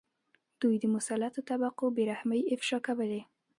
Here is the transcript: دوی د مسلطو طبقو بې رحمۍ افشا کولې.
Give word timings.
دوی 0.61 0.75
د 0.79 0.85
مسلطو 0.95 1.39
طبقو 1.49 1.85
بې 1.95 2.03
رحمۍ 2.11 2.41
افشا 2.55 2.77
کولې. 2.87 3.21